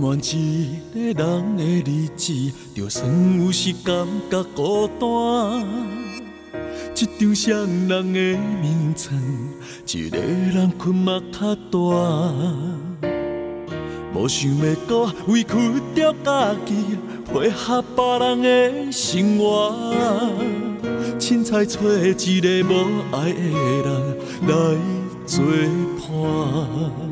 [0.00, 3.04] 甘愿一个人的日子，就算
[3.38, 5.62] 有时感觉孤单。
[6.96, 8.20] 一张双人的
[8.60, 9.20] 眠床，
[9.92, 11.78] 一个人困嘛较大。
[14.14, 15.50] 无想要搁委屈
[15.94, 19.94] 着家己，配合别人的生活。
[21.18, 22.74] 凊彩找一个无
[23.12, 23.38] 爱的
[23.84, 23.88] 人
[24.48, 24.50] 来
[25.26, 25.44] 作
[25.98, 27.09] 伴。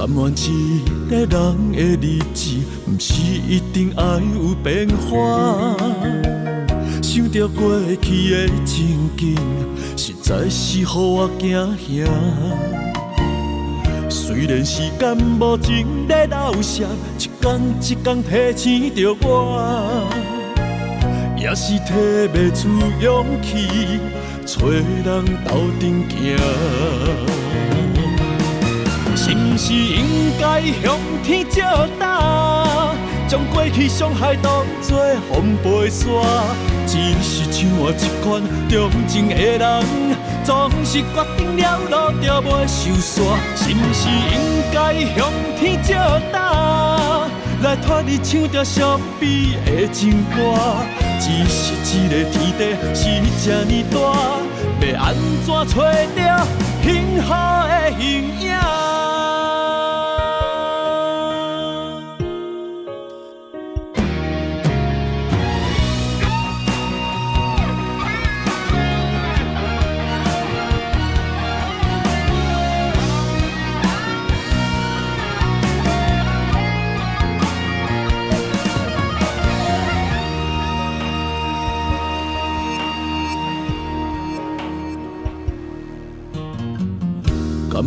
[0.00, 1.28] 甘愿一个人
[1.72, 2.56] 的日子，
[2.86, 3.12] 不是
[3.46, 4.02] 一定爱
[4.34, 5.76] 有变化。
[7.02, 9.36] 想着过去的情景，
[9.98, 12.08] 实在是予我惊吓。
[14.08, 16.82] 虽然时间无情在流逝，
[17.18, 20.08] 一天一天提醒着我，
[21.36, 22.70] 也是提不出
[23.02, 24.00] 勇气，
[24.46, 24.82] 找人
[25.44, 26.38] 斗阵行。
[29.50, 31.62] 是毋是应该向天借
[31.98, 32.94] 答，
[33.26, 34.96] 将过去伤害当作
[35.28, 36.06] 风飞沙？
[36.86, 39.84] 只是像我这款重情的人，
[40.44, 43.34] 总是决定了路就袂收煞。
[43.56, 45.94] 是毋是应该向天借
[46.32, 47.26] 答，
[47.62, 50.36] 来替你唱着伤悲的情歌？
[51.18, 52.62] 只是这个天地
[52.94, 53.02] 是
[53.44, 53.96] 这么大，
[54.86, 55.14] 要安
[55.44, 55.76] 怎找着
[56.82, 56.88] 幸
[57.20, 58.08] 福的形
[58.40, 58.79] 影？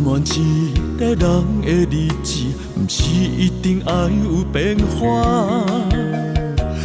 [0.04, 1.16] 甘愿一个人
[1.62, 2.44] 的日子，
[2.74, 3.92] 不是一定爱
[4.22, 5.64] 有变化。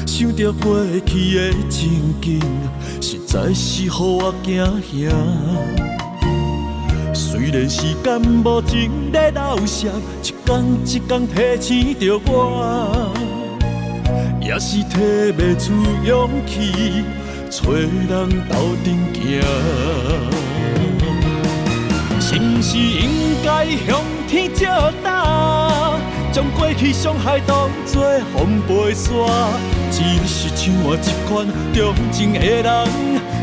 [0.07, 2.39] 想着过去的情景，
[3.01, 5.11] 实在是予我惊吓。
[7.13, 9.87] 虽然时间无情在流逝，
[10.23, 13.11] 一天一天提醒着我，
[14.41, 15.73] 也是提不出
[16.05, 17.03] 勇气，
[17.51, 18.55] 找人斗
[18.85, 20.38] 阵行。
[22.31, 23.09] 是毋是应
[23.43, 24.67] 该向天借
[25.03, 25.95] 答，
[26.31, 29.09] 将过去伤害当作风飞沙？
[29.89, 32.87] 只是像我这款重情的人，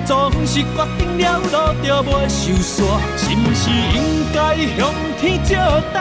[0.07, 2.87] 总是决定了路就袂收煞。
[3.19, 5.57] 是毋是应该向天借
[5.93, 5.99] 答，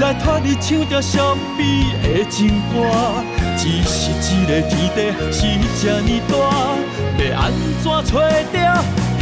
[0.00, 1.62] 来替你唱着伤悲
[2.02, 2.90] 的情歌？
[3.56, 4.98] 只是这个天地
[5.30, 5.46] 是
[5.80, 6.34] 这呢大，
[7.22, 8.18] 要安怎找着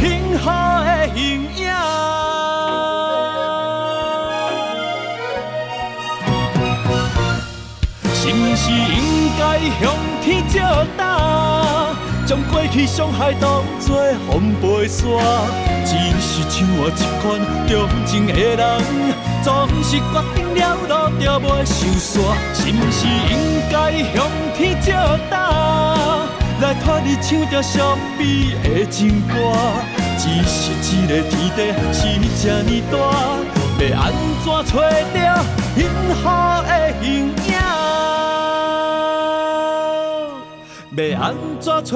[0.01, 0.03] 幸
[0.37, 0.49] 福的
[1.15, 1.19] 形
[1.55, 1.69] 影？
[8.53, 9.41] 是应该
[9.79, 9.81] 向
[10.21, 10.59] 天借
[10.97, 11.01] 胆，
[12.27, 13.95] 将过去伤害当作
[14.27, 15.07] 风飞沙。
[15.85, 17.71] 只是像我这款重
[18.05, 18.59] 情的人，
[19.41, 20.03] 总是决
[20.35, 22.11] 定了路就袂收煞。
[22.53, 23.33] 是毋是应
[23.71, 23.73] 该
[24.13, 24.91] 向天借
[25.29, 25.33] 胆，
[26.61, 29.33] 来托你唱着伤悲的情歌？
[30.19, 31.59] 只是这个天地
[31.91, 31.99] 是
[32.39, 32.93] 这呢大，
[33.83, 34.03] 要安
[34.43, 35.11] 怎找着
[35.75, 35.79] 幸
[36.21, 36.23] 福
[36.67, 36.69] 的
[37.01, 37.03] 形
[37.47, 37.49] 影？
[40.95, 41.23] 要安
[41.59, 41.91] 怎找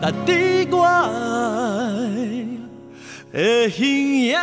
[0.00, 0.32] 到值
[0.70, 0.78] 得我
[3.32, 3.76] 爱的形
[4.26, 4.38] 影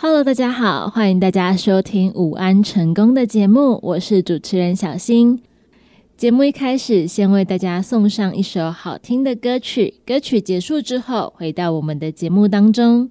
[0.00, 5.42] ？Hello，大家好，欢迎大家收听午安成功的节目，我是主持人小新。
[6.16, 13.10] 节目一开始，先为大家送上一首好听的歌曲，歌曲结束之后，回到我们的节目当中。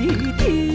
[0.00, 0.71] 一天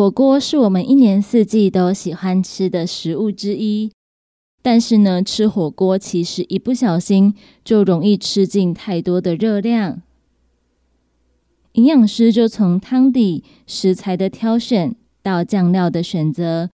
[0.00, 3.92] 火锅是我们一年四季都喜欢吃的食物之一，
[4.62, 10.00] 但是呢，吃火锅其实一不小心就容易吃进太多的热量。
[11.72, 16.70] 营养师就从汤底、食材的挑选到酱料的选择，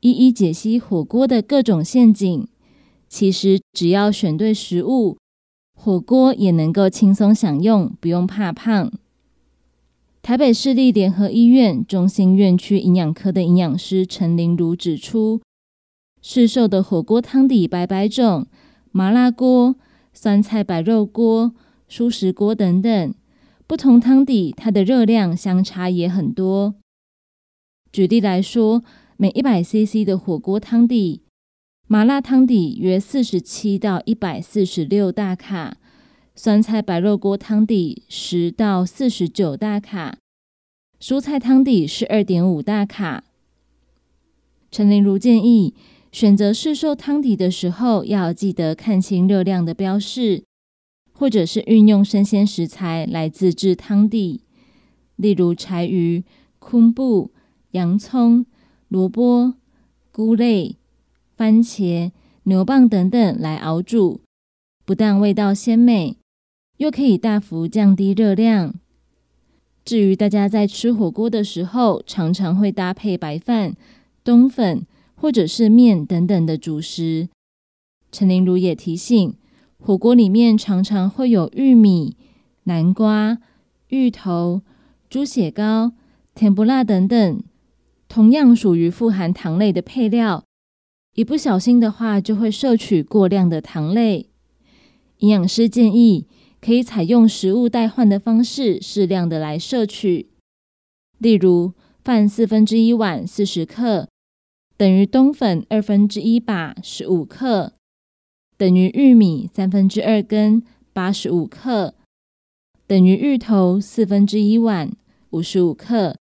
[0.00, 2.48] 一一解析火锅的各种陷阱。
[3.10, 5.18] 其实只要选对食物，
[5.76, 8.90] 火锅也能够轻松享用，不用怕胖。
[10.24, 15.42] 台北市立联合医院中心院区营养科的营养师陈玲如指出，
[16.22, 18.46] 市售的火锅汤底百百种，
[18.90, 19.76] 麻辣锅、
[20.14, 21.54] 酸菜白肉锅、
[21.90, 23.14] 蔬食锅等等，
[23.66, 26.76] 不同汤底它的热量相差也很多。
[27.92, 28.82] 举例来说，
[29.18, 31.20] 每一百 CC 的火锅汤底，
[31.86, 35.76] 麻辣汤底约四十七到一百四十六大卡。
[36.36, 40.18] 酸菜白肉锅汤底十到四十九大卡，
[41.00, 43.22] 蔬菜汤底是二点五大卡。
[44.68, 45.74] 陈玲如建议，
[46.10, 50.42] 选择市售汤底的时候，要记得看清热量的标示，
[51.12, 54.40] 或者是运用生鲜食材来自制汤底，
[55.14, 56.24] 例如柴鱼、
[56.58, 57.30] 昆布、
[57.70, 58.44] 洋葱、
[58.88, 59.54] 萝卜、
[60.10, 60.74] 菇类、
[61.36, 62.10] 番茄、
[62.42, 64.20] 牛蒡等等来熬煮，
[64.84, 66.16] 不但味道鲜美。
[66.78, 68.74] 又可以大幅降低热量。
[69.84, 73.74] 至于大家在吃火锅的时候，常常会搭配白饭、
[74.24, 77.28] 冬粉或者是面等等的主食。
[78.10, 79.34] 陈玲如也提醒，
[79.78, 82.16] 火锅里面常常会有玉米、
[82.64, 83.38] 南瓜、
[83.88, 84.62] 芋头、
[85.10, 85.92] 猪血糕、
[86.34, 87.42] 甜不辣等等，
[88.08, 90.42] 同样属于富含糖类的配料。
[91.14, 94.30] 一不小心的话，就会摄取过量的糖类。
[95.18, 96.26] 营养师建议。
[96.64, 100.30] 可以采用食物代换的方式，适量的来摄取。
[101.18, 104.08] 例如，饭四分之一碗四十克，
[104.78, 107.74] 等于冬粉二分之一把十五克，
[108.56, 110.62] 等于玉米三分之二根
[110.94, 111.96] 八十五克，
[112.86, 114.90] 等于芋头四分之一碗
[115.32, 116.16] 五十五克，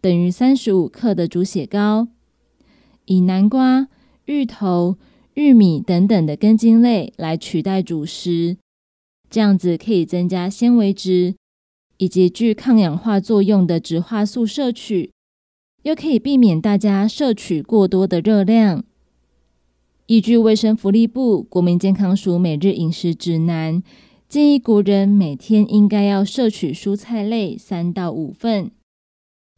[0.00, 2.08] 等于三十五克的猪血糕。
[3.04, 3.88] 以南瓜、
[4.24, 4.96] 芋头、
[5.34, 8.56] 玉米等等的根茎类来取代主食，
[9.34, 11.34] 这样子可以增加纤维值
[11.96, 15.10] 以及具抗氧化作用的植化素摄取，
[15.82, 18.84] 又可以避免大家摄取过多的热量。
[20.06, 23.82] 依据卫生福利部国民健康署每日饮食指南，
[24.28, 28.70] 建议国人每天应该要摄取蔬菜类三到五份，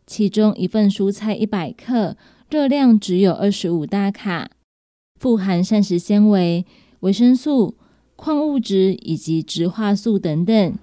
[0.06, 2.16] 其中一份蔬菜一百克。
[2.48, 4.52] 热量只有二十五大卡，
[5.20, 6.64] 富含膳食纤维、
[7.00, 7.74] 维生素、
[8.16, 10.78] 矿物质以及植化素等等。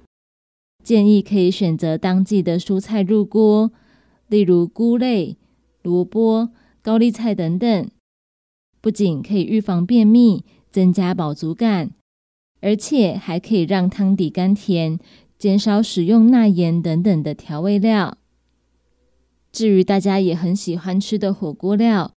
[0.83, 3.71] 建议可以选择当季的蔬菜入锅，
[4.27, 5.37] 例如菇类、
[5.81, 6.49] 萝卜、
[6.81, 7.89] 高丽菜等等。
[8.79, 11.91] 不仅可以预防便秘、增加饱足感，
[12.59, 14.99] 而且还可以让汤底甘甜，
[15.39, 18.17] 减少使用钠盐等等的调味料。
[19.53, 22.11] 至于大家也很喜欢吃的火锅料，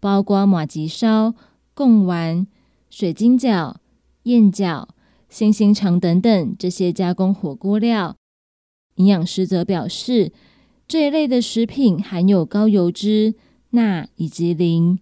[0.00, 1.34] 包括马吉烧、
[1.74, 2.46] 贡丸、
[2.88, 3.76] 水晶饺、
[4.24, 4.88] 燕饺、
[5.28, 8.16] 星星肠等等这些加工火锅料，
[8.96, 10.32] 营养师则表示，
[10.86, 13.34] 这一类的食品含有高油脂、
[13.70, 14.98] 钠以及磷，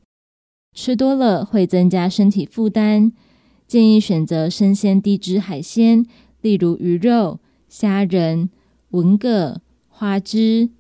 [0.75, 3.13] 吃多了会增加身体负担，
[3.67, 6.07] 建议选择生鲜低脂海鲜，
[6.41, 8.51] 例如鱼肉、虾仁、
[8.91, 10.71] 文蛤、花枝。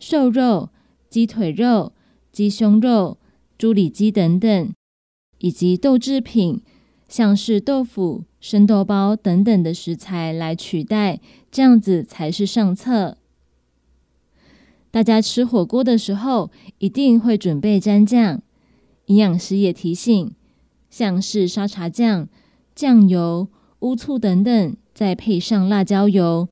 [0.00, 0.70] 瘦肉、
[1.08, 1.92] 鸡腿肉、
[2.32, 3.18] 鸡胸肉、
[3.56, 4.72] 猪里脊等等，
[5.38, 6.60] 以及豆制品，
[7.12, 13.18] 像是豆腐、生豆包等等的食材来取代，这样子才是上策。
[14.90, 18.40] 大家吃火锅的时候，一定会准备蘸酱。
[19.08, 20.32] 营养师也提醒，
[20.88, 22.30] 像是沙茶酱、
[22.74, 23.48] 酱油、
[23.80, 26.48] 乌醋等等，再配上辣椒油，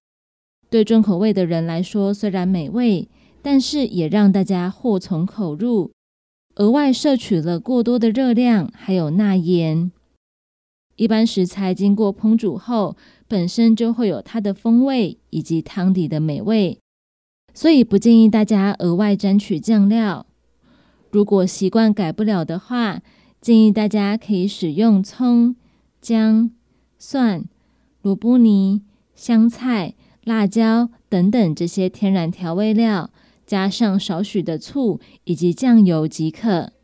[0.68, 3.08] 对重口味的人来说，虽然美味。
[3.40, 5.92] 但是也让大家祸从口入，
[6.56, 9.90] 额外摄取了过多的热量，还有钠盐。
[11.00, 12.94] 一般食材经过烹煮后，
[13.26, 16.78] 本身就会有它的风味以及汤底的美味，
[17.54, 20.26] 所以不建议大家额外沾取酱料。
[21.10, 23.00] 如果习惯改不了的话，
[23.40, 25.56] 建议大家可以使用葱、
[26.02, 26.50] 姜、
[26.98, 27.46] 蒜、
[28.02, 28.82] 萝卜泥、
[29.14, 33.08] 香菜、辣椒等等这些天然调味料。
[33.46, 36.74] 加上少许的醋以及酱油即可。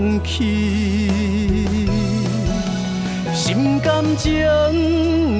[0.00, 1.10] 放弃。
[3.34, 4.32] 心甘情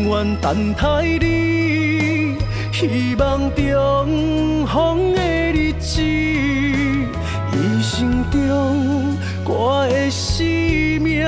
[0.07, 2.37] 愿等待你，
[2.71, 10.45] 希望重逢的日子，一生中我的生
[11.02, 11.26] 命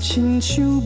[0.00, 0.80] 亲像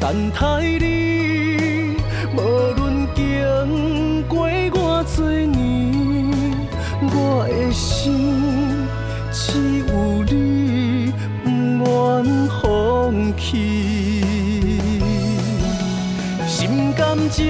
[0.00, 1.96] 等待你，
[2.36, 2.40] 无
[2.76, 3.22] 论经
[4.28, 5.56] 过偌多年，
[7.00, 8.38] 我的心。
[9.30, 9.52] 只
[9.88, 9.90] 有
[10.24, 11.48] 你不
[11.84, 11.88] 愿
[12.48, 12.62] 放
[13.36, 14.22] 弃，
[16.46, 17.44] 心甘情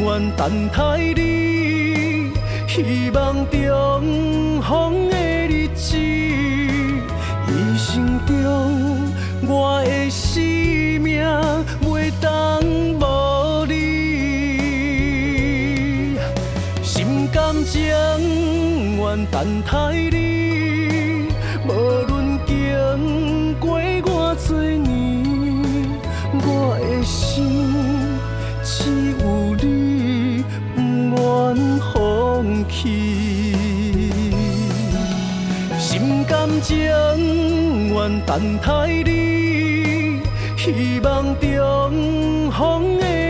[0.00, 0.78] 愿等待
[1.14, 2.32] 你，
[2.66, 5.14] 希望重逢的
[19.40, 19.72] 等待
[20.10, 21.28] 你。
[21.66, 21.72] 无
[22.06, 24.84] 论经过偌多年，
[26.34, 27.64] 我的心
[28.62, 29.24] 只有
[29.56, 30.78] 你不
[31.16, 31.94] 愿放
[32.68, 33.54] 弃。
[35.78, 36.76] 心甘情
[37.88, 38.68] 愿等待
[39.06, 40.20] 你，
[40.58, 43.29] 希望重逢的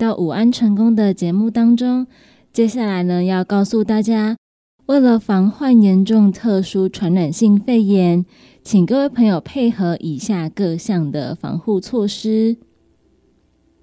[0.00, 2.06] 到午安成功的节目当中。
[2.54, 4.38] 接下来呢，要告诉大家，
[4.86, 8.24] 为了防患严重特殊传染性肺炎，
[8.62, 12.56] 请各位朋友配合以下各项的防护措施。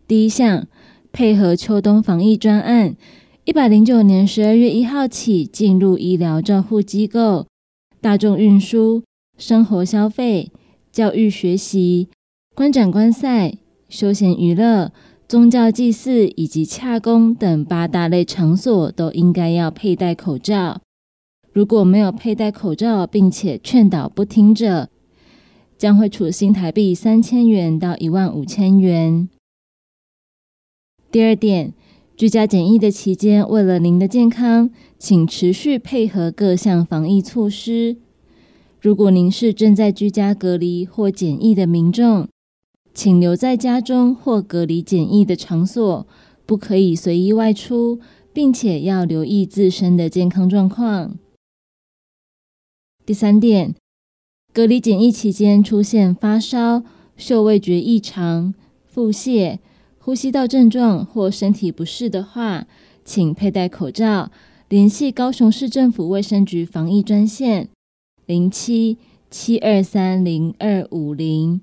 [0.08, 0.66] 第一项，
[1.12, 2.96] 配合秋冬防疫专案，
[3.46, 7.46] 一百零九年十二月一号起，进入医疗照护机构、
[8.02, 9.04] 大众运输、
[9.38, 10.52] 生活消费、
[10.92, 12.10] 教育学习、
[12.56, 13.54] 观展观赛、
[13.88, 14.92] 休闲娱乐。
[15.28, 20.80] 宗教祭祀以及洽公等八大类场所都应该要佩戴口罩。
[21.52, 24.88] 如果没有佩戴口罩，并且劝导不听者，
[25.78, 29.28] 将会处新台币三千元到一万五千元。
[31.12, 31.74] 第二点，
[32.16, 37.98] 居家检疫的期间，为了您的健康，请持续配合各项防疫措施。
[38.80, 42.30] 如果您是正在居家隔离或检疫的民众，
[42.98, 46.08] 请留在家中或隔离检疫的场所，
[46.48, 48.00] 不可以随意外出，
[48.34, 51.16] 并且要留意自身的健康状况。
[53.06, 53.76] 第三点，
[54.52, 56.82] 隔离检疫期间出现发烧、
[57.16, 58.56] 嗅味觉异常、
[58.88, 59.60] 腹泻、
[60.00, 62.66] 呼吸道症状或身体不适的话，
[63.06, 64.32] 请佩戴口罩，
[64.70, 67.70] 联系高雄市政府卫生局防疫专线
[68.26, 68.98] 零七
[69.30, 71.62] 七二三零二五零。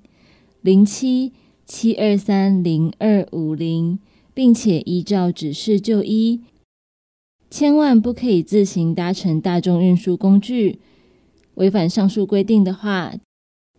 [0.65, 1.31] 零七
[1.67, 3.99] 七二三零二五零，
[4.33, 6.41] 并且依照指示就医，
[7.51, 10.79] 千万不可以自行搭乘大众运输工具。
[11.53, 13.13] 违反上述规定的话，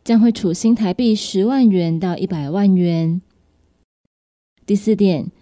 [0.05, 3.21] 将会处新台币十万元到一百万元。
[4.65, 5.33] 第四点，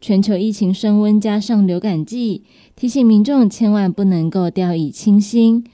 [0.00, 5.66] 全球疫情升温，加上流感季，提醒民众千万不能够掉以轻心，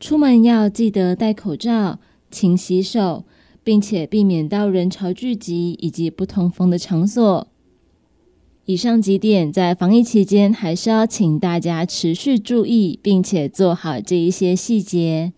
[0.00, 3.22] 出门要记得戴口罩、勤洗手。
[3.64, 7.48] 并且避免到人潮聚集以及不通风的场所。
[8.66, 15.32] 以上几点在防疫期间还是要请大家持续注意，并且做好这一些细节。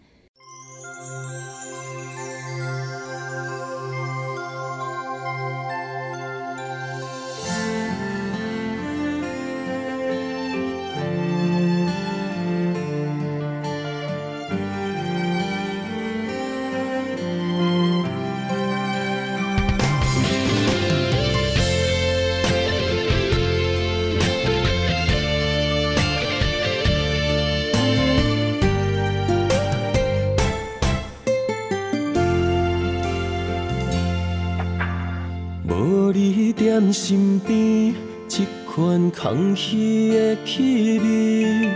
[39.28, 41.68] 空虚的气味，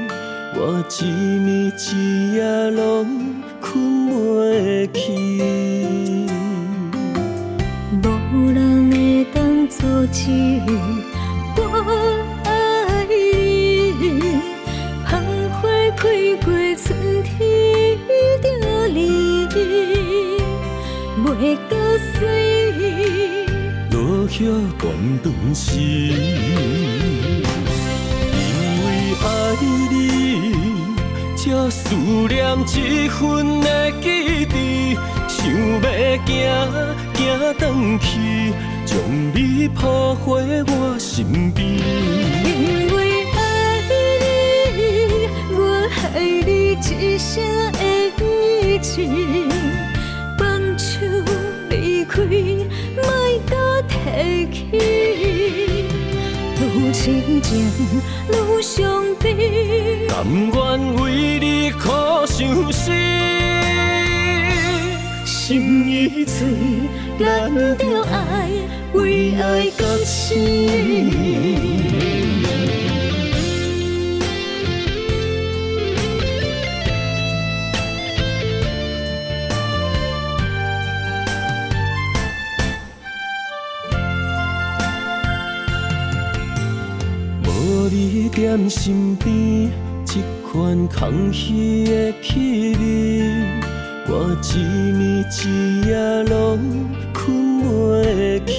[0.55, 3.20] 我一暝一夜拢
[47.01, 47.81] 一生的
[48.21, 49.01] 意志，
[50.39, 51.01] 放手
[51.71, 52.21] 离开，
[52.95, 53.03] 莫
[53.49, 54.59] 搁提起。
[56.61, 57.01] 愈痴
[57.41, 57.49] 情
[58.29, 61.89] 愈伤悲，甘愿为你苦
[62.27, 62.91] 相思，
[65.25, 66.47] 心已醉，
[67.19, 67.83] 咱着
[68.13, 68.51] 爱，
[68.93, 70.35] 为爱到死。
[88.57, 89.71] 念身边，
[90.05, 93.23] 这款空虚的气味，
[94.09, 94.47] 我一
[95.31, 96.59] 暝一夜拢
[97.13, 98.59] 困袂去。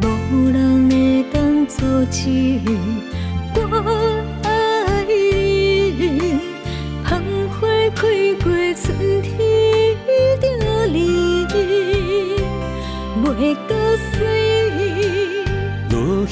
[0.00, 0.06] 无
[0.50, 1.76] 人会当阻
[2.10, 2.30] 止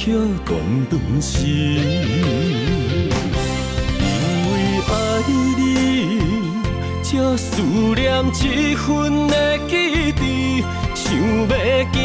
[0.06, 0.12] 落叶
[0.90, 1.48] 断时，因
[4.50, 4.52] 为
[4.86, 4.88] 爱
[5.56, 5.58] 你，
[7.02, 7.62] 才思
[7.94, 10.62] 念这份的记忆，
[10.94, 11.46] 想要
[11.92, 12.04] 行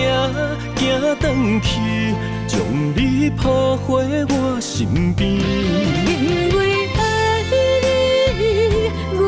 [0.77, 0.79] 行
[1.19, 2.15] 转去，
[2.47, 2.57] 将
[2.95, 5.29] 你抱回我身边。
[5.29, 7.53] 因为爱你，
[9.17, 9.19] 我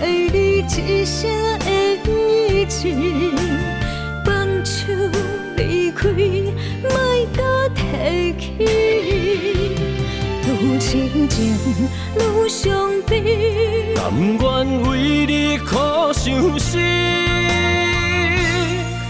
[0.00, 0.62] 爱你一
[1.04, 1.28] 生
[1.60, 1.68] 的
[2.08, 2.88] 意志，
[4.24, 4.32] 放
[4.64, 4.80] 手
[5.56, 6.08] 离开，
[11.66, 16.78] 愈伤悲，甘愿为你苦相思，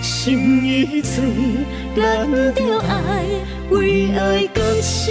[0.01, 1.23] 心已醉，
[1.97, 3.25] 咱着爱，
[3.71, 5.11] 为爱甘死。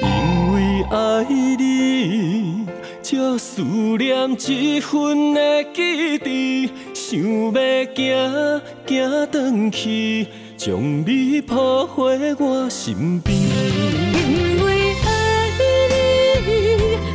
[0.00, 0.06] 因
[0.52, 0.54] 为
[0.90, 1.24] 爱
[1.58, 2.64] 你，
[3.02, 3.62] 才思
[3.98, 7.52] 念这份的记忆，想要
[7.96, 10.28] 行行转去，
[10.64, 13.36] 将你抱回我身边。
[13.36, 15.50] 因为爱
[15.90, 15.90] 你，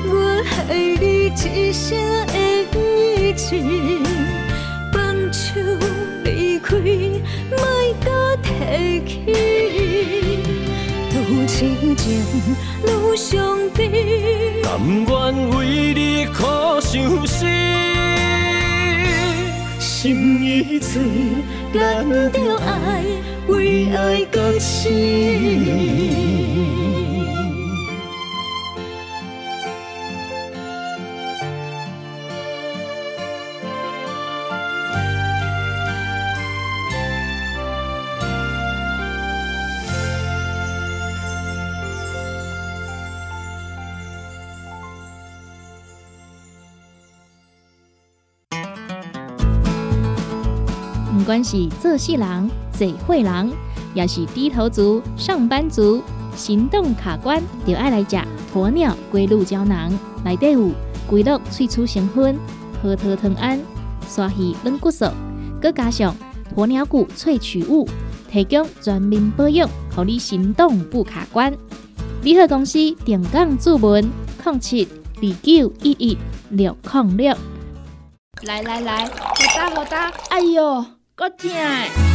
[0.09, 2.35] 我爱你一生的
[2.75, 3.55] 意志，
[4.91, 5.47] 放手
[6.25, 6.75] 离开，
[7.49, 7.57] 莫
[8.03, 8.49] 搁提
[9.07, 9.13] 起。
[11.29, 12.05] 愈亲情
[12.83, 16.43] 愈伤悲，甘愿为你苦
[16.81, 17.47] 伤心，
[19.79, 21.01] 心已醉，
[21.73, 23.03] 咱着爱，
[23.47, 24.89] 为爱到死。
[51.17, 53.51] 不管是做事人、做会人，
[53.93, 56.01] 也是低头族、上班族，
[56.35, 58.17] 行动卡关，就爱来吃
[58.53, 59.91] 鸵鸟龟鹿胶囊。
[60.23, 60.69] 内底有
[61.07, 62.37] 龟鹿萃取成分、
[62.81, 63.59] 核桃藤胺、
[64.07, 65.05] 鲨鱼软骨素，
[65.61, 66.15] 佮加上
[66.55, 67.87] 鸵鸟骨萃取物，
[68.29, 71.51] 提供全面保养，让你行动不卡关。
[72.21, 74.03] 联合公司定岗注文：
[74.45, 76.17] 零七二九一一
[76.49, 77.35] 六零六。
[78.43, 79.11] 来来来，好
[79.55, 80.85] 打好打，哎哟，
[81.15, 82.06] 够痛！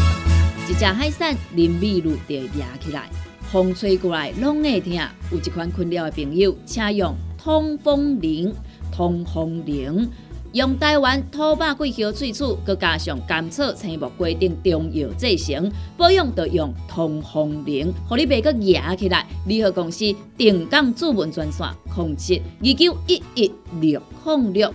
[0.73, 3.07] 一只海扇淋米露就压起来，
[3.43, 4.95] 风吹过来拢会疼。
[5.31, 8.51] 有一款困扰的朋友，请用通风铃。
[8.91, 10.11] 通风铃
[10.55, 19.27] 用台湾土白桂花萃取，佮加上甘草、青木规定中药制成，保养就用通风铃，互你袂佮压起来。
[19.47, 20.07] 联合公司
[20.39, 24.75] 定岗主文专线：零七二九一一六零六。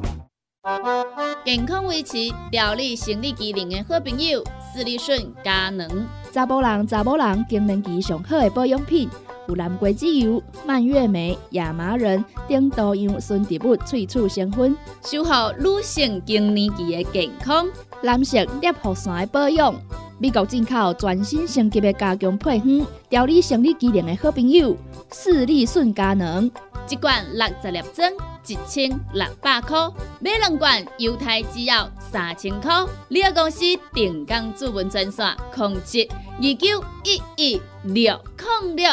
[1.43, 2.17] 健康维持、
[2.51, 6.05] 调理生理机能的好朋友——斯利顺佳能。
[6.31, 9.09] 查甫人、查某人更年期上好的保养品，
[9.47, 17.67] 有蓝桂枝油、蔓越莓、亚麻仁等多样纯植物萃取成分，守护女性更年期的健康。
[18.03, 19.73] 男性尿酸的保养，
[20.19, 24.77] 美国进口全新升级的加强配方，调理生理机能的好朋友——
[25.09, 26.51] 斯利顺佳能。
[26.91, 28.11] 一罐六十粒装，
[28.45, 32.69] 一千六百块；买两罐，犹太制药三千块。
[33.07, 38.21] 你个公司定岗主文专线：控制二九一一六
[38.63, 38.89] 零六。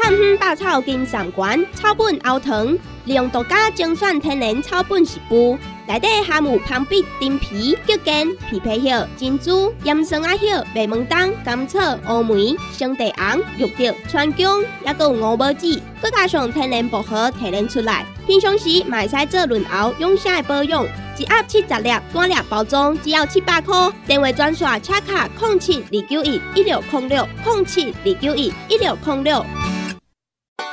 [0.00, 2.66] 汉方百草金常馆，草本熬糖，
[3.04, 5.58] 利用独家精选天然草本食补。
[5.88, 11.78] 内底含有芳碧、丁皮、桔根、枇杷叶、珍珠、岩松啊叶、白门冬、甘草、
[12.10, 18.04] 乌梅、生地红、玉竹、川芎，还有五宝子，再加上天然薄荷提炼出来。
[18.26, 20.84] 平常时买使做润喉养生的保养，
[21.16, 23.90] 一盒七十粒，单粒包装只要七百块。
[24.06, 29.42] 电话专线：车卡空七二九一一六空六空七二九一一六空六。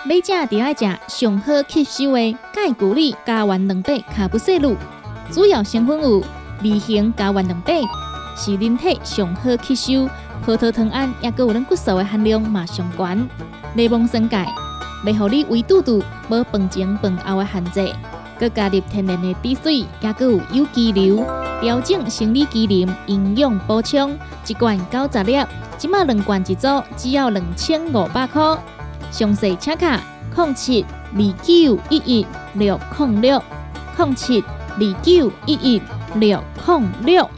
[0.03, 4.75] 每食就要食上好吸收的钙骨力加完两百卡布西露。
[5.31, 6.23] 主要成分有
[6.63, 7.73] 微型加完两百，
[8.37, 10.09] 是人体上好吸收。
[10.45, 13.29] 葡萄糖胺也佮有咱骨素的含量嘛上悬。
[13.73, 14.47] 内蒙生钙，
[15.05, 17.93] 袂互你胃肚肚无饭前饭后的限制。
[18.39, 21.25] 佮加入天然的滴水，也佮有有机硫，
[21.61, 24.15] 调整生理机能，营养补充。
[24.45, 25.43] 一罐九十粒，
[25.77, 28.57] 即马两罐一组，只要两千五百块。
[29.09, 29.99] 详细请卡
[30.35, 33.41] 零七二九一一六零六
[33.97, 34.43] 零七。
[34.77, 35.81] 二九一一
[36.15, 37.29] 六零六。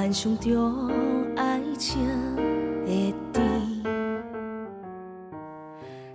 [0.00, 0.58] 幻想着
[1.36, 2.00] 爱情
[2.86, 3.44] 的甜。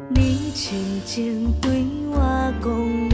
[0.10, 2.17] 你轻轻对我
[2.63, 3.04] 讲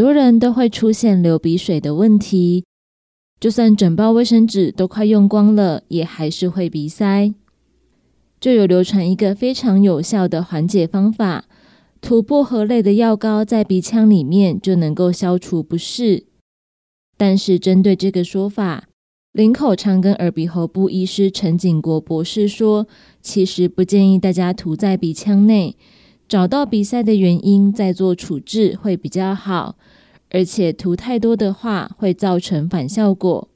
[0.00, 2.64] 很多人都会出现流鼻水的问题，
[3.38, 7.34] 就算整包卫生纸都快用光了，也还是会鼻塞。
[8.40, 11.44] 就有流传一个非常有效的缓解方法，
[12.00, 16.24] 涂薄荷类的药膏在鼻腔里面就能够消除不适。
[17.18, 18.84] 但是针对这个说法，
[19.32, 22.86] 林口长跟耳鼻喉部医师陈景国博士说，
[23.20, 25.76] 其实不建议大家涂在鼻腔内，
[26.26, 29.76] 找到鼻塞的原因再做处置会比较好。
[30.30, 33.48] 而且涂太多的话会造成反效果。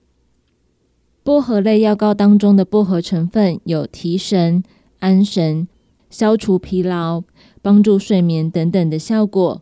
[1.22, 4.62] 薄荷类药膏当中的薄荷成分有提神。
[5.00, 5.68] 安神、
[6.08, 7.24] 消除疲劳、
[7.60, 9.60] 帮助睡眠等等的效果。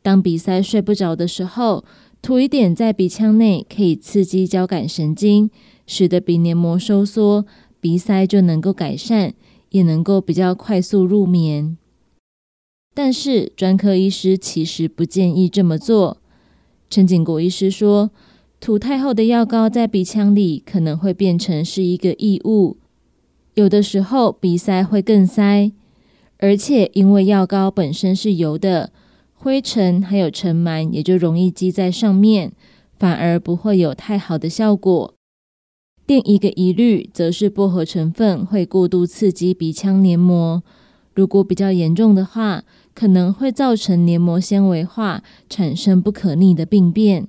[0.00, 1.84] 当鼻塞睡不着的时候，
[2.20, 5.50] 涂一点在鼻腔内，可以刺激交感神经，
[5.84, 7.44] 使得鼻黏膜收缩，
[7.80, 9.34] 鼻塞就能够改善，
[9.70, 11.76] 也能够比较快速入眠。
[12.94, 16.21] 但是专科医师其实不建议这么做。
[16.92, 18.10] 陈景国医师说，
[18.60, 22.76] 涂太厚的药膏在鼻腔里，可能会变成是一个异物。
[23.54, 25.72] 有的时候鼻塞会更塞，
[26.36, 28.92] 而且因为药膏本身是油的，
[29.32, 32.52] 灰尘还有尘螨也就容易积在上面，
[32.98, 35.14] 反而不会有太好的效果。
[36.06, 40.62] 另一个疑虑则是薄荷成分会过度刺激鼻腔黏膜，
[41.14, 42.64] 如果比较严重的话，
[42.94, 47.28] 可能会造成黏膜纤维化，产生不可逆的病变。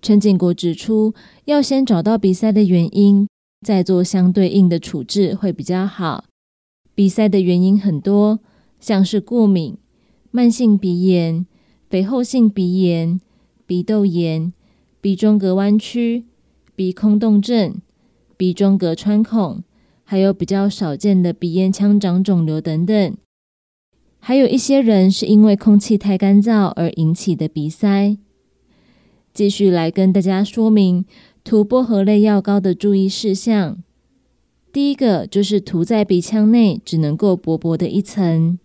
[0.00, 3.26] 陈景国指出，要先找到鼻塞的原因。
[3.62, 6.24] 再做相对应的处置会比较好。
[6.94, 8.40] 鼻塞的原因很多，
[8.80, 9.76] 像是过敏、
[10.30, 11.44] 慢性鼻炎、
[11.90, 13.20] 肥厚性鼻炎、
[13.66, 14.50] 鼻窦炎、
[15.02, 16.24] 鼻中隔弯曲、
[16.74, 17.74] 鼻空洞症、
[18.38, 19.62] 鼻中隔穿孔，
[20.04, 23.14] 还有比较少见的鼻咽腔长肿瘤等等。
[24.20, 28.16] 还有一些人是因为空气太干燥而引起的鼻塞。
[29.34, 31.04] 继续来跟大家说明。
[31.42, 33.82] 涂薄荷类药膏的注意事项，
[34.70, 38.58] 第一个就是涂在鼻腔内只能够薄薄的一层，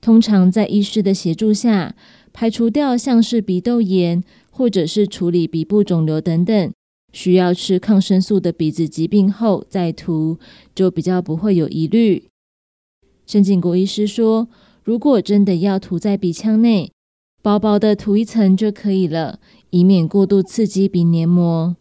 [0.00, 1.94] 通常在医师的协助下，
[2.32, 6.72] 排除掉像是鼻窦炎或者是处理鼻部肿瘤等等
[7.12, 10.38] 需要吃抗生素的鼻子疾病后再涂，
[10.74, 12.24] 就比较不会有疑虑。
[13.26, 14.48] 申景国医师说，
[14.90, 16.90] 如果真的要涂在鼻腔内，
[17.40, 19.38] 薄薄的涂一层就可以了，
[19.70, 21.76] 以免过度刺激鼻黏膜。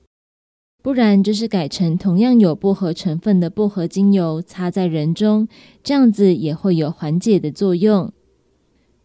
[0.84, 5.48] 不然就是改成同样有薄荷成分的薄荷精油擦在人中，
[5.84, 8.12] 这样子也会有缓解的作用。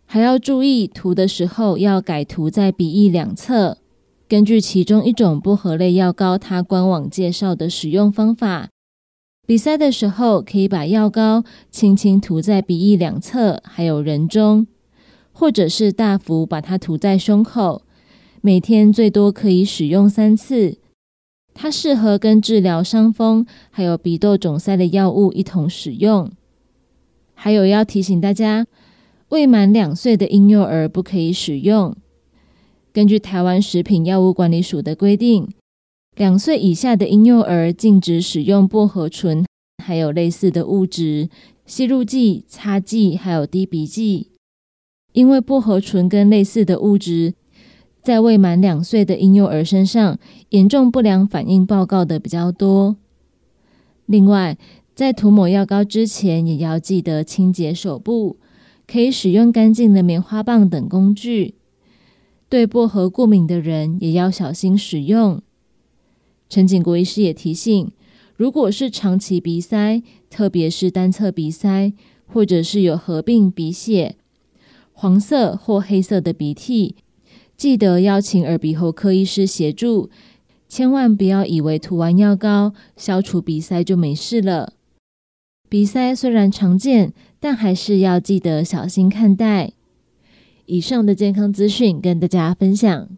[0.05, 3.79] 还要注意涂的时候要改涂在鼻翼两侧。
[4.29, 8.69] 根据其中一种薄荷类药膏，它官网介绍的使用方法，
[9.47, 14.67] 鼻塞的时候可以把药膏轻轻涂在鼻翼两侧，还有人中，
[15.33, 17.83] 或者是大幅把它涂在胸口。
[18.41, 20.79] 每天最多可以使用三次。
[21.53, 26.33] 它适合跟治疗伤风还有鼻窦肿塞的药物一同使用。
[27.35, 28.67] 还有要提醒大家，
[29.29, 31.95] 未满两岁的婴幼儿不可以使用。
[32.95, 35.49] 根据台湾食品药物管理署的规定，
[36.17, 39.45] 两岁以下的婴幼儿禁止使用薄荷醇，
[39.85, 41.29] 还有类似的物质、
[41.67, 44.29] 吸入剂、擦剂，还有滴鼻剂。
[45.13, 47.35] 因为薄荷醇跟类似的物质。
[48.03, 50.19] 在未满两岁的婴幼儿身上，
[50.51, 52.97] 严重不良反应报告的比较多。
[54.05, 54.59] 另外，
[54.95, 58.37] 在涂抹药膏之前，也要记得清洁手部，
[58.87, 61.55] 可以使用干净的棉花棒等工具。
[62.51, 65.41] 对薄荷过敏的人，也要小心使用。
[66.49, 67.91] 陈景国医师也提醒，
[68.37, 71.93] 如果是长期鼻塞，特别是单侧鼻塞，
[72.27, 74.17] 或者是有合并鼻血、
[74.93, 76.97] 黄色或黑色的鼻涕。
[77.57, 80.11] 记得邀请耳鼻喉科医师协助，
[80.69, 84.75] 千万不要以为涂完药膏消除鼻塞就没事了。
[85.69, 89.73] 鼻塞虽然常见，但还是要记得小心看待。
[90.67, 93.09] 以上的健康资讯跟大家分享。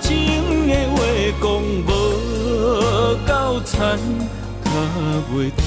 [0.00, 0.96] 情的话
[1.40, 1.44] 讲
[1.86, 1.88] 无
[3.26, 3.98] 够残，
[4.64, 4.70] 卡
[5.30, 5.60] 袂着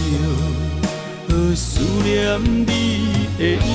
[1.55, 2.69] 思念你
[3.37, 3.65] 的影。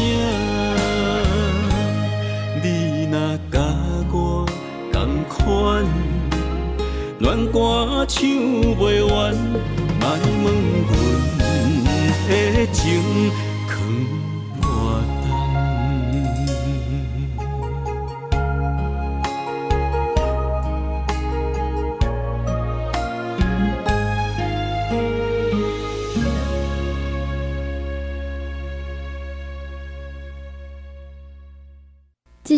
[2.62, 2.64] 你
[3.11, 3.14] 若
[3.51, 3.59] 甲
[4.12, 4.14] 我
[4.92, 4.94] 同
[5.28, 5.86] 款，
[7.20, 9.34] 恋歌唱袂完，
[10.01, 10.03] 莫
[10.42, 10.46] 问
[10.88, 10.90] 阮
[12.28, 12.30] 的
[12.72, 13.30] 情。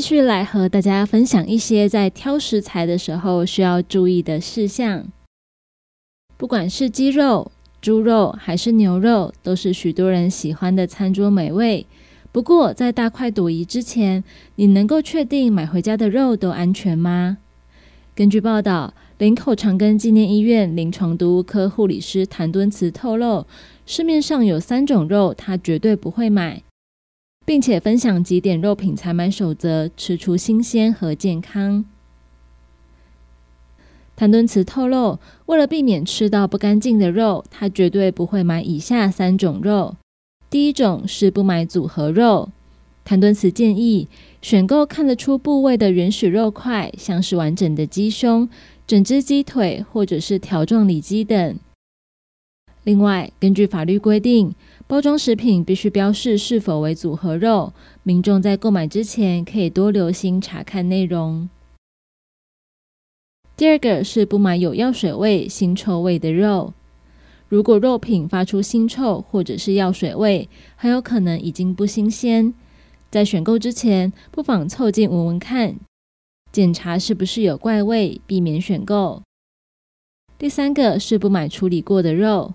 [0.02, 5.06] 继续来和大家分享一些在挑食材的时候需要注意的事项。
[6.36, 11.86] 不管是鸡肉、猪肉还是牛肉，都是许多人喜欢的餐桌美味。
[12.32, 14.24] 不过，在大快朵颐之前，
[14.56, 17.38] 你能够确定买回家的肉都安全吗？
[18.16, 23.46] 根据报道，林口长庚纪念医院临床毒物科护理师谭敦慈透露，
[23.86, 26.60] 市面上有三种肉，他绝对不会买。
[27.52, 31.84] 并且分享几点肉品采买守则，吃出新鲜和健康。
[34.16, 39.96] 谭敦慈透露，为了避免吃到不干净的肉，他绝对不会买以下三种肉。
[40.48, 42.48] 第一种是不买组合肉。
[43.04, 44.08] 谭敦慈建议
[44.40, 48.48] 选购看得出部位的原始肉块，像是完整的鸡胸、
[48.86, 51.58] 整只鸡腿或者是条状里脊等。
[52.84, 54.54] 另外，根据法律规定。
[54.92, 57.72] 包装食品必须标示是否为组合肉，
[58.02, 61.48] 民众在购买之前可以多留心查看内容。
[63.56, 66.74] 第二个是不买有药水味、腥臭味的肉。
[67.48, 72.52] 如果肉品发出腥臭或者是药水味，很有可能已经不新鲜。
[73.10, 75.76] 在选购之前，不妨凑近闻闻看，
[76.52, 79.22] 检查是不是有怪味，避免选购。
[80.36, 82.52] 第三个是不买处理过的肉。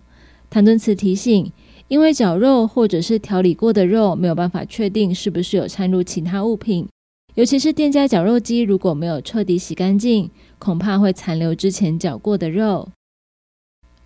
[0.50, 1.52] 谭敦慈提醒，
[1.90, 6.88] 因为绞肉或者是调理过的肉没有办法确定是不是有掺入其他物品，
[7.36, 10.30] 尤其是店家绞肉机如果没有彻底洗干净，
[10.60, 12.90] 恐怕会残留之前绞过的肉。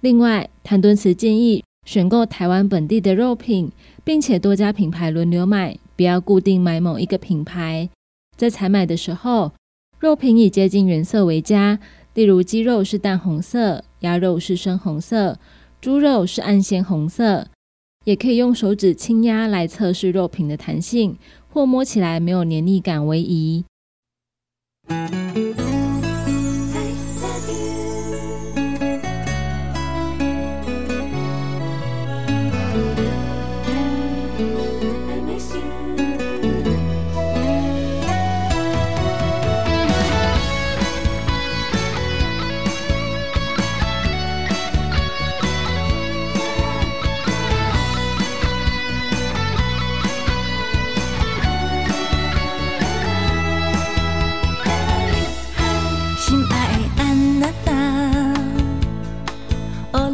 [0.02, 3.72] 另外，谭敦慈建议选购台湾本地的肉品，
[4.04, 7.90] 并且多家品牌轮流买，不要固定买某一个品牌。
[8.36, 9.52] 在采买的时候，
[10.00, 11.80] 肉品以接近原色为佳，
[12.14, 15.40] 例如鸡肉是淡红色，鸭肉是深红色，
[15.80, 17.48] 猪肉是暗鲜红色。
[18.04, 21.18] 也可以用手指轻压来测试肉品的弹性，
[21.50, 23.66] 或摸起来没有黏腻感为宜。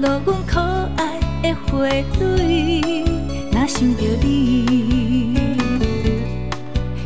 [0.01, 0.59] 落阮可
[0.97, 1.87] 爱的花
[2.19, 3.03] 蕊，
[3.51, 5.35] 若想着你，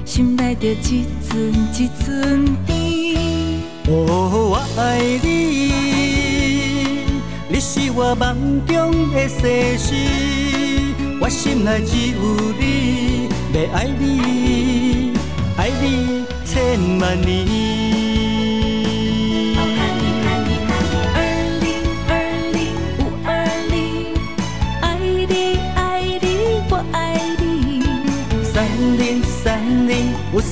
[0.03, 2.69] 心内就一阵一阵甜。
[3.87, 3.89] 哦，
[4.51, 5.71] 我爱你，
[7.47, 9.95] 你是我梦中的世事，
[11.21, 12.15] 我心内只有
[12.59, 15.13] 你，要爱你，
[15.55, 18.10] 爱你千万年。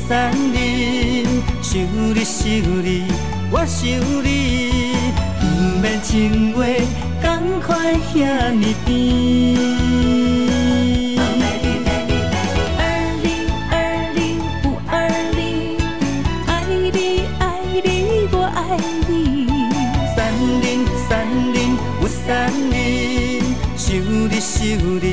[0.09, 1.25] 零有三零，
[1.61, 1.79] 想
[2.15, 2.49] 你想
[2.83, 3.05] 你，
[3.51, 3.87] 我想
[4.23, 4.71] 你，
[5.39, 5.45] 不
[5.81, 6.63] 免情话
[7.21, 8.89] 赶快遐尼甜。
[12.77, 12.81] 二
[13.21, 13.27] 零
[13.69, 13.73] 二
[14.15, 14.19] 零
[14.65, 14.91] 五二
[15.35, 15.77] 零，
[16.47, 16.97] 爱你
[17.37, 17.41] 爱
[17.83, 17.87] 你
[18.31, 18.57] 我爱
[19.07, 19.11] 你，
[20.15, 20.17] 三
[20.61, 20.65] 零
[21.07, 21.09] 三
[21.53, 21.57] 零
[22.01, 22.27] 有三
[22.71, 22.73] 零，
[23.77, 23.87] 想
[24.27, 24.57] 你想
[24.99, 25.05] 你，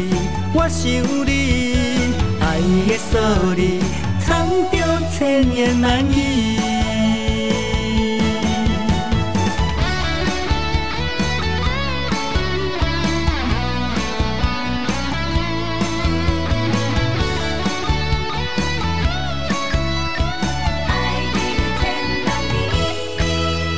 [0.54, 0.88] 我想
[1.26, 1.30] 你，
[2.40, 2.44] 爱
[2.88, 3.12] 的数
[3.54, 3.60] 字
[5.18, 6.58] 千言万语。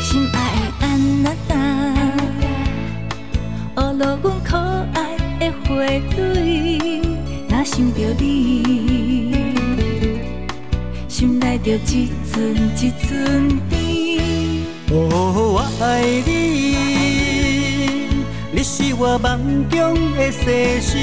[0.03, 1.55] 心爱的安娜达，
[3.77, 4.57] 学落阮可
[4.93, 4.99] 爱
[5.39, 5.69] 的花
[6.17, 7.01] 蕊，
[7.49, 8.88] 若想着你，
[11.59, 12.37] 心内就一寸
[12.77, 13.09] 一寸
[13.69, 13.75] 甜。
[14.91, 14.95] 哦，
[15.55, 15.87] 我爱
[16.25, 16.31] 你，
[18.53, 20.97] 你是我梦中的世事，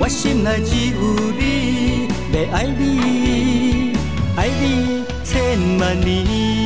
[0.00, 0.94] 我心内只有
[1.38, 3.92] 你，要爱你，
[4.36, 6.63] 爱你千万年。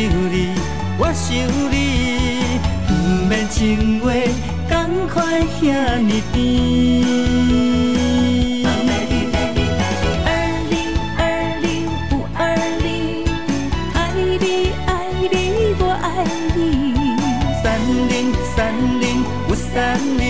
[0.00, 0.48] 想你，
[0.96, 1.28] 我想
[1.70, 1.74] 你，
[2.88, 2.90] 不
[3.28, 4.06] 免情话
[4.66, 7.04] 赶快遐尼甜。
[8.64, 8.66] 二
[10.70, 10.72] 零
[11.18, 11.20] 二
[11.60, 11.68] 零
[12.12, 12.40] 五二
[12.80, 12.88] 零，
[13.92, 14.88] 爱你爱
[15.20, 15.34] 你
[15.78, 16.04] 我爱
[16.56, 16.58] 你，
[17.62, 17.62] 三
[18.08, 18.12] 零
[18.56, 18.58] 三
[19.00, 19.04] 零
[19.50, 20.24] 有三零，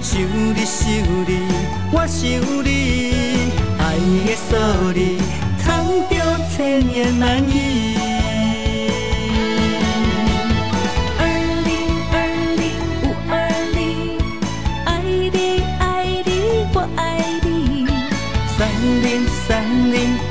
[0.00, 0.22] 想
[0.54, 0.86] 你想
[1.26, 1.30] 你，
[1.90, 2.22] 我想
[2.62, 2.68] 你，
[3.80, 3.82] 爱
[4.24, 4.50] 的数
[4.92, 4.96] 字
[5.64, 5.66] 藏
[6.08, 6.14] 着
[6.56, 6.56] 千
[6.94, 7.77] 言万语。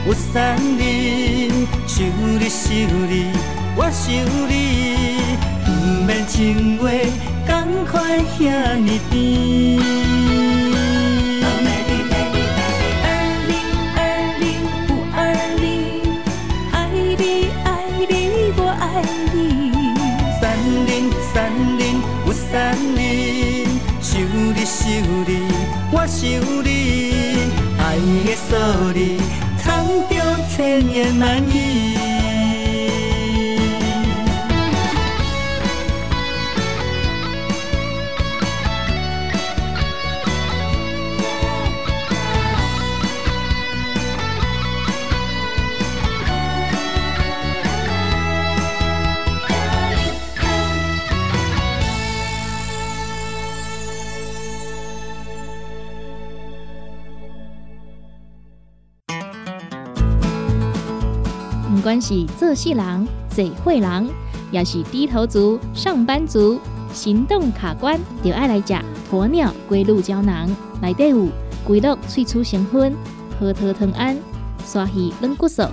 [0.07, 2.07] 有三零，想
[2.39, 2.71] 你想
[3.09, 3.27] 你，
[3.75, 4.07] 我想
[4.47, 5.19] 你，
[5.65, 5.69] 不
[6.05, 6.87] 免情话
[7.45, 9.13] 赶快遐尼甜。
[13.03, 13.05] 二
[13.49, 13.51] 零
[13.97, 13.99] 二
[14.39, 14.41] 零
[14.87, 15.19] 五二
[15.59, 15.67] 零，
[16.71, 17.21] 爱你
[17.65, 17.67] 爱
[18.07, 18.11] 你
[18.55, 19.03] 我爱
[19.33, 19.35] 你，
[20.39, 20.41] 三
[20.85, 20.89] 零
[21.33, 21.35] 三
[21.77, 22.55] 零有三
[22.95, 23.67] 零，
[23.99, 24.87] 想你想
[25.27, 25.29] 你，
[25.91, 26.23] 我想
[26.63, 26.65] 你，
[27.77, 27.83] 爱
[28.25, 28.55] 的数
[28.93, 28.99] 字
[30.97, 31.76] 也难以。
[61.99, 64.09] 是做事人、嘴会人，
[64.51, 66.59] 也是低头族、上班族，
[66.93, 68.73] 行动卡关，就爱来食
[69.11, 70.49] 鸵鸟龟鹿胶囊。
[70.81, 71.27] 内底有
[71.65, 72.95] 龟鹿萃取成分、
[73.39, 74.17] 核桃藤胺、
[74.65, 75.63] 鲨鱼软骨素，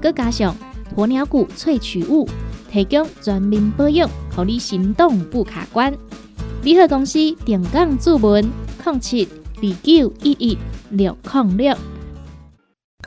[0.00, 0.54] 佮加上
[0.96, 2.28] 鸵鸟骨萃取物，
[2.70, 5.92] 提供全面保养，让你行动不卡关。
[6.62, 8.50] 联合公司定岗注文：
[8.84, 10.58] 零七二九一一
[10.90, 11.76] 六零六。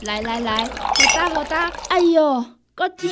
[0.02, 0.70] 来来来，好
[1.16, 2.44] 打好打，哎哟，
[2.76, 3.08] 够痛！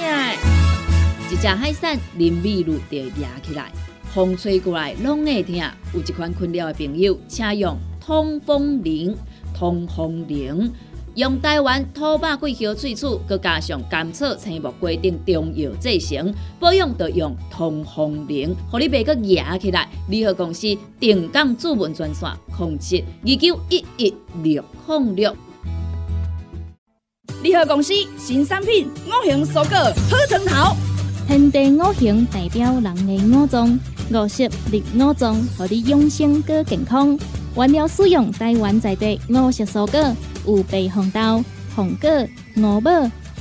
[1.31, 3.71] 一只海扇淋雨露就压起来，
[4.11, 5.63] 风吹过来拢会听。
[5.93, 9.15] 有一款困扰的朋友，请用通风铃。
[9.53, 10.73] 通风铃
[11.13, 19.87] 用台湾土白桂花萃取，佮加上甘草、青木规定中药制成，保养要用通风铃，互你袂佮压起来。
[20.09, 25.35] 联合公司定岗主文专线：控制二九一一六零六。
[27.43, 30.75] 联合公司新产品五行蔬果好藤头，
[31.27, 33.79] 天地五行代表人的五脏，
[34.11, 37.17] 五色绿五脏，互你养生更健康。
[37.55, 40.15] 原料使用台湾在地五色蔬果，
[40.45, 41.43] 有白红豆、
[41.75, 42.09] 红果、
[42.57, 42.91] 五宝、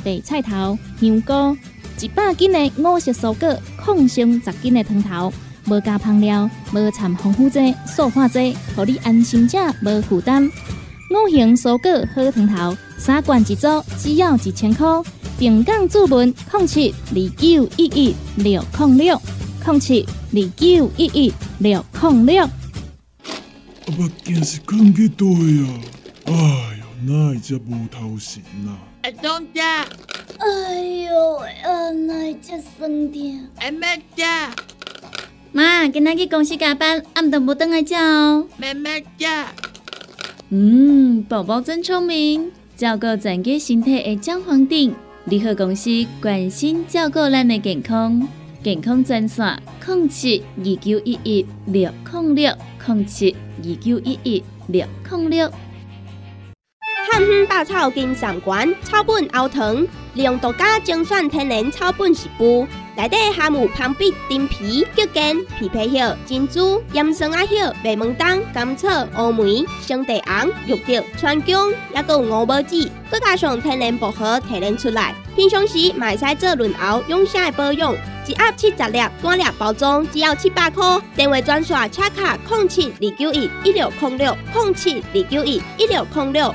[0.03, 1.57] 白菜头、香菇，
[2.01, 5.30] 一百斤的五色蔬果，抗性十斤的汤头，
[5.66, 10.51] 无加香料，无掺防腐剂、塑化剂，互你安心吃，无负担。
[11.11, 12.77] 五行蔬果好汤头。
[12.97, 14.87] 三罐一组，只要一千块。
[15.39, 19.21] 平港注文：零七二九一一六零六
[19.67, 22.45] 零七二九一一六零六。
[22.45, 25.81] 阿目镜是放去倒呀？
[26.27, 26.33] 哎
[26.79, 28.79] 哟，哪会遮无头神啊？
[29.03, 30.81] 阿东姐，哎
[31.11, 33.49] 呦，啊，哪会遮酸痛？
[33.57, 34.25] 阿妹姐，
[35.53, 38.47] 妈，今仔去公司加班，暗顿无等来食哦。
[38.59, 39.27] 妹妹姐，
[40.53, 42.51] 嗯，宝宝真聪明。
[42.76, 44.92] 照顾全家身体的姜黄锭，
[45.26, 45.88] 联合公司
[46.20, 48.26] 关心照顾咱的健康，
[48.64, 52.53] 健康专线：零七二九一一六零六
[52.84, 55.48] 零七二九一一六零六。
[57.12, 62.66] 汉方百草金三馆草本熬糖，利用独家精选天然草本食补，
[63.01, 65.22] 内底含有芳碧、丁皮、桔梗、
[65.59, 72.76] 枇杷叶、珍珠、岩松啊叶、麦门冬、甘草、乌梅、生地红、玉竹、川芎，还有五宝子，
[73.11, 75.14] 佮加上天然薄荷提炼出来。
[75.34, 77.94] 平常时买使做润喉养生的保养，
[78.26, 81.01] 一盒七十粒，单粒包装只要七百块。
[81.16, 86.55] 电话专线：车卡零七二九一一六零六零七二九一一六零六。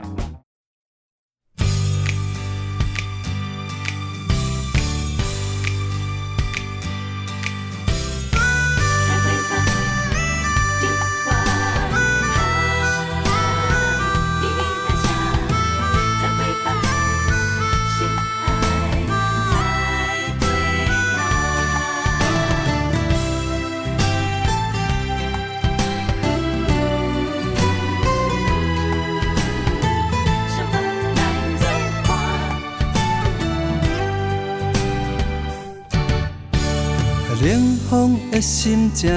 [38.41, 39.11] 心情，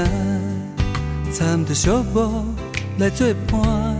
[1.33, 2.45] 掺着寂寞
[2.99, 3.97] 来作伴。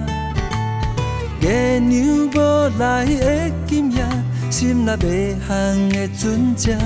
[1.41, 2.39] 月娘无
[2.79, 4.07] 来的今夜，
[4.51, 6.77] 心内迷航的船只。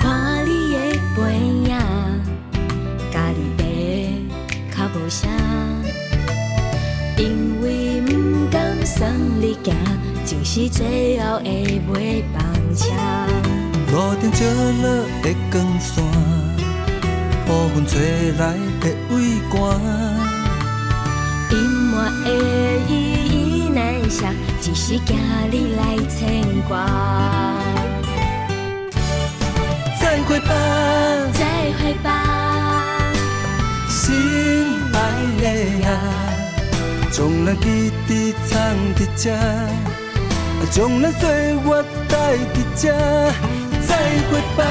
[0.00, 0.78] 看你的
[1.16, 1.70] 背影，
[3.12, 3.38] 家己
[4.70, 5.30] 爬较无声，
[7.16, 8.10] 因为不
[8.50, 9.06] 甘送
[9.40, 9.72] 你行，
[10.24, 12.44] 就是最后的尾班
[12.74, 12.90] 车。
[13.92, 14.44] 路顶照
[14.82, 14.84] 落
[15.22, 16.04] 的光线，
[17.48, 19.14] 乌云吹来的微
[19.50, 19.54] 寒。
[21.50, 21.54] 隐
[21.92, 22.26] 瞒的
[22.88, 22.90] 依
[23.30, 23.78] 依难
[24.10, 24.26] 舍，
[24.60, 25.16] 只是惊
[25.50, 26.86] 你来牵挂。
[30.00, 30.48] 再会吧，
[31.34, 31.40] 再
[31.78, 32.08] 会吧，
[33.88, 34.14] 心
[34.92, 34.96] 爱
[35.40, 35.44] 的
[35.88, 35.90] 啊，
[37.12, 38.54] 将咱记伫藏
[38.96, 39.24] 伫这，
[40.70, 42.82] 将咱岁月带伫这。
[43.86, 43.96] 再
[44.30, 44.64] 会吧，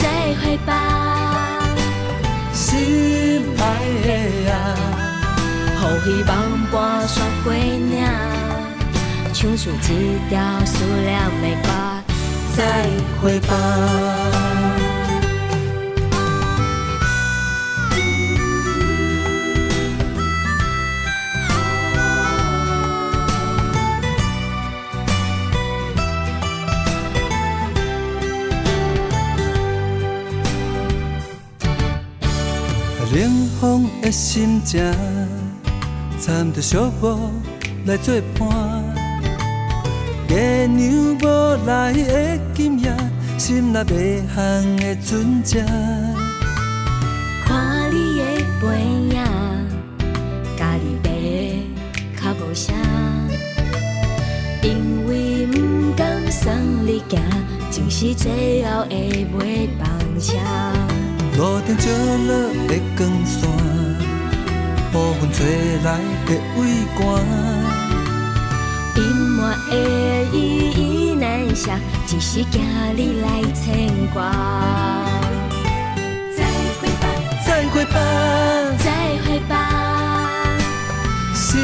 [0.00, 0.02] 再
[0.42, 1.07] 会吧，
[2.68, 3.62] 心爱
[4.04, 4.08] 的
[4.52, 4.54] 啊，
[5.80, 6.30] 予希望
[6.70, 7.96] 伴雪过岭，
[9.32, 9.94] 唱出一
[10.28, 11.08] 条思念
[11.40, 11.68] 的歌。
[12.54, 12.60] 再
[13.22, 13.48] 会吧。
[33.60, 34.80] 风的心情，
[36.20, 37.18] 掺着寂寞
[37.86, 38.48] 来作伴。
[40.28, 42.94] 月娘无来的今夜，
[43.36, 45.58] 心内迷航的船只。
[47.44, 48.22] 看你的
[48.60, 48.66] 背
[49.10, 49.16] 影，
[50.56, 50.84] 家己
[52.16, 52.72] 爬较无声，
[54.62, 56.46] 因为不甘送
[56.86, 57.20] 你行，
[57.72, 59.90] 就是最后的尾班
[60.20, 60.38] 车。
[61.38, 61.86] 路顶照
[62.26, 62.32] 落
[62.66, 63.48] 的光线，
[64.90, 65.46] 部分吹
[65.84, 66.60] 来的微
[66.96, 66.98] 寒。
[68.96, 69.72] 隐瞒的
[70.32, 70.36] 依
[70.72, 71.70] 依难舍，
[72.08, 72.60] 只是惊
[72.96, 74.18] 你来牵挂。
[76.36, 76.44] 再
[76.80, 77.06] 会吧，
[77.46, 77.94] 再会吧，
[78.82, 78.86] 再
[79.24, 79.54] 会吧，
[81.34, 81.60] 心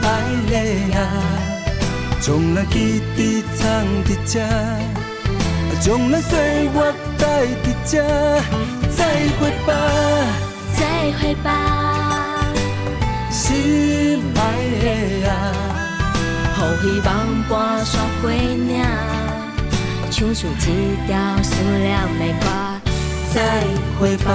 [0.00, 0.06] 爱
[0.48, 1.02] 的啊，
[2.20, 4.38] 将咱记忆藏伫这，
[5.80, 8.00] 将咱岁月带伫这。
[9.02, 9.72] 再会吧，
[10.78, 10.80] 再
[11.18, 11.48] 会吧，
[13.30, 14.38] 心爱
[14.80, 14.86] 的
[15.28, 15.30] 啊，
[16.56, 17.08] 予希望
[17.48, 17.50] 伴
[17.84, 18.70] 山过岭，
[20.08, 20.70] 唱出一
[21.08, 22.46] 条思念的歌。
[23.34, 23.36] 再
[23.98, 24.30] 会吧。